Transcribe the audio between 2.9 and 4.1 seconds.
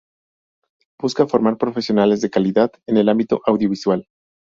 el ámbito audiovisual.